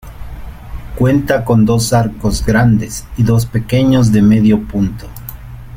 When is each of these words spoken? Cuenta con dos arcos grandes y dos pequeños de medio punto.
Cuenta 0.95 1.45
con 1.45 1.63
dos 1.63 1.93
arcos 1.93 2.43
grandes 2.43 3.05
y 3.17 3.21
dos 3.23 3.45
pequeños 3.45 4.11
de 4.11 4.23
medio 4.23 4.65
punto. 4.67 5.05